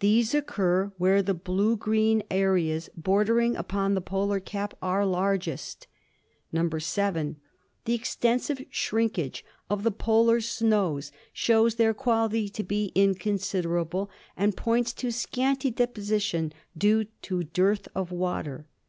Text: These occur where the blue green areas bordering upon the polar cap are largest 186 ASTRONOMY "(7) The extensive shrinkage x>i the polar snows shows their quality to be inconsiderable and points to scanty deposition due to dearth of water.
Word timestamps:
These 0.00 0.34
occur 0.34 0.90
where 0.98 1.22
the 1.22 1.32
blue 1.32 1.76
green 1.76 2.24
areas 2.28 2.90
bordering 2.96 3.54
upon 3.54 3.94
the 3.94 4.00
polar 4.00 4.40
cap 4.40 4.74
are 4.82 5.06
largest 5.06 5.86
186 6.50 6.98
ASTRONOMY 6.98 7.34
"(7) 7.36 7.40
The 7.84 7.94
extensive 7.94 8.66
shrinkage 8.70 9.44
x>i 9.70 9.80
the 9.80 9.92
polar 9.92 10.40
snows 10.40 11.12
shows 11.32 11.76
their 11.76 11.94
quality 11.94 12.48
to 12.48 12.64
be 12.64 12.90
inconsiderable 12.96 14.10
and 14.36 14.56
points 14.56 14.92
to 14.94 15.12
scanty 15.12 15.70
deposition 15.70 16.52
due 16.76 17.04
to 17.22 17.44
dearth 17.44 17.86
of 17.94 18.10
water. 18.10 18.66